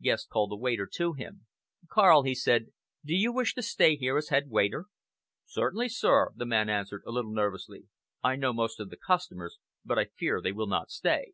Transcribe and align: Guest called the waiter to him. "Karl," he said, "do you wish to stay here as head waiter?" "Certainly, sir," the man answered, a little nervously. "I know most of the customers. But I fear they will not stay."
Guest 0.00 0.28
called 0.28 0.52
the 0.52 0.56
waiter 0.56 0.86
to 0.92 1.12
him. 1.14 1.46
"Karl," 1.88 2.22
he 2.22 2.36
said, 2.36 2.66
"do 3.04 3.14
you 3.16 3.32
wish 3.32 3.52
to 3.56 3.62
stay 3.62 3.96
here 3.96 4.16
as 4.16 4.28
head 4.28 4.48
waiter?" 4.48 4.84
"Certainly, 5.44 5.88
sir," 5.88 6.30
the 6.36 6.46
man 6.46 6.68
answered, 6.68 7.02
a 7.04 7.10
little 7.10 7.32
nervously. 7.34 7.88
"I 8.22 8.36
know 8.36 8.52
most 8.52 8.78
of 8.78 8.90
the 8.90 8.96
customers. 8.96 9.58
But 9.84 9.98
I 9.98 10.04
fear 10.04 10.40
they 10.40 10.52
will 10.52 10.68
not 10.68 10.92
stay." 10.92 11.32